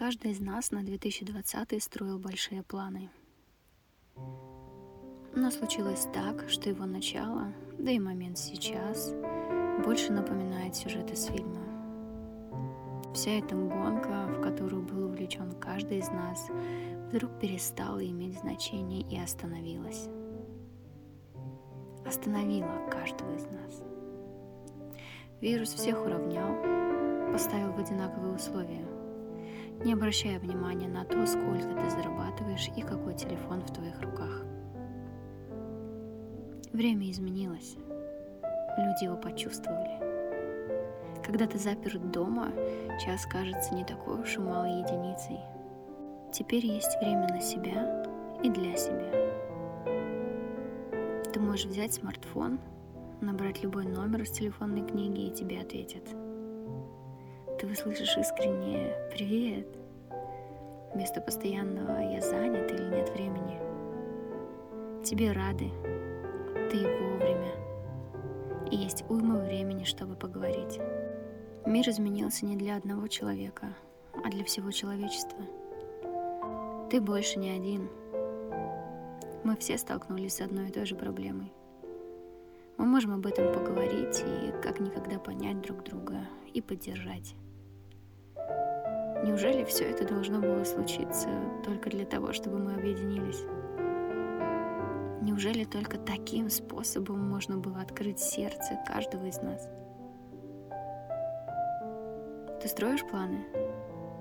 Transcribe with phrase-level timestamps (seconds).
[0.00, 3.10] Каждый из нас на 2020 строил большие планы.
[5.34, 9.12] Но случилось так, что его начало, да и момент сейчас,
[9.84, 11.60] больше напоминает сюжет из фильма.
[13.12, 16.48] Вся эта гонка, в которую был увлечен каждый из нас,
[17.12, 20.08] вдруг перестала иметь значение и остановилась.
[22.06, 23.84] Остановила каждого из нас.
[25.42, 28.99] Вирус всех уравнял, поставил в одинаковые условия,
[29.84, 34.44] не обращая внимания на то, сколько ты зарабатываешь и какой телефон в твоих руках.
[36.72, 37.76] Время изменилось.
[38.78, 39.98] Люди его почувствовали.
[41.24, 42.52] Когда ты заперт дома,
[43.04, 45.38] час кажется не такой уж и малой единицей.
[46.32, 48.04] Теперь есть время на себя
[48.42, 49.10] и для себя.
[51.32, 52.60] Ты можешь взять смартфон,
[53.20, 56.04] набрать любой номер из телефонной книги, и тебе ответят.
[57.60, 59.66] Ты услышишь искреннее «Привет!»
[60.94, 63.60] вместо постоянного «Я занят» или «Нет времени».
[65.04, 65.68] Тебе рады,
[66.70, 67.52] ты вовремя,
[68.70, 70.80] и есть уйма времени, чтобы поговорить.
[71.66, 73.74] Мир изменился не для одного человека,
[74.24, 75.44] а для всего человечества.
[76.90, 77.90] Ты больше не один.
[79.44, 81.52] Мы все столкнулись с одной и той же проблемой.
[82.78, 86.20] Мы можем об этом поговорить и как никогда понять друг друга
[86.54, 87.34] и поддержать.
[89.22, 91.28] Неужели все это должно было случиться
[91.64, 93.44] только для того, чтобы мы объединились?
[95.20, 99.68] Неужели только таким способом можно было открыть сердце каждого из нас?
[102.62, 103.44] Ты строишь планы?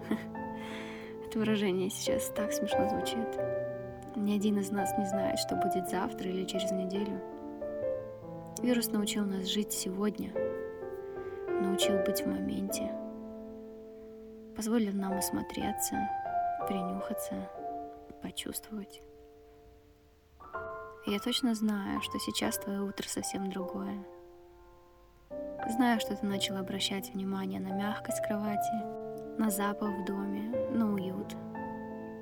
[1.26, 3.40] Это выражение сейчас так смешно звучит.
[4.18, 7.22] Ни один из нас не знает, что будет завтра или через неделю.
[8.62, 10.32] Вирус научил нас жить сегодня,
[11.62, 12.92] научил быть в моменте,
[14.60, 15.96] позволил нам осмотреться,
[16.68, 17.50] принюхаться,
[18.22, 19.02] почувствовать.
[21.06, 24.06] Я точно знаю, что сейчас твое утро совсем другое.
[25.70, 31.38] Знаю, что ты начал обращать внимание на мягкость кровати, на запах в доме, на уют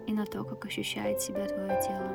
[0.06, 2.14] и на то, как ощущает себя твое тело.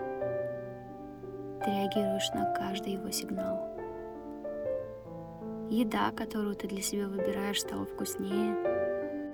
[1.64, 3.76] Ты реагируешь на каждый его сигнал.
[5.69, 8.81] Еда, которую ты для себя выбираешь, стала вкуснее.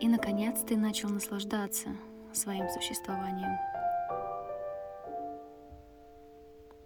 [0.01, 1.89] И, наконец, ты начал наслаждаться
[2.33, 3.59] своим существованием.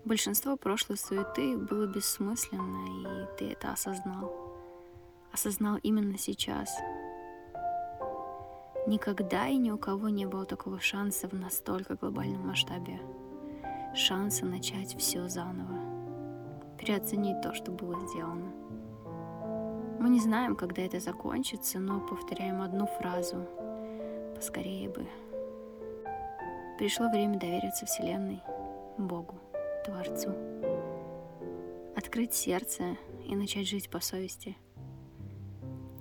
[0.05, 4.33] Большинство прошлой суеты было бессмысленно, и ты это осознал.
[5.31, 6.75] Осознал именно сейчас.
[8.87, 12.99] Никогда и ни у кого не было такого шанса в настолько глобальном масштабе.
[13.95, 15.79] Шанса начать все заново.
[16.79, 18.62] Переоценить то, что было сделано.
[20.03, 23.47] Мы не знаем, когда это закончится, но повторяем одну фразу.
[24.35, 25.07] Поскорее бы.
[26.77, 28.43] Пришло время довериться Вселенной,
[28.99, 29.39] Богу.
[29.87, 30.35] Творцу.
[31.95, 32.97] Открыть сердце
[33.29, 34.57] и начать жить по совести.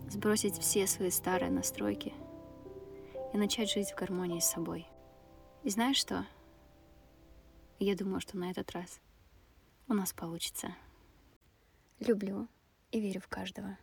[0.09, 2.11] Сбросить все свои старые настройки
[3.35, 4.87] и начать жить в гармонии с собой.
[5.61, 6.25] И знаешь что?
[7.77, 8.99] Я думаю, что на этот раз
[9.87, 10.69] у нас получится.
[11.99, 12.47] Люблю
[12.89, 13.77] и верю в каждого.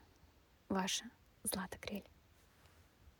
[0.69, 1.05] Ваша
[1.45, 2.05] Злата Крель.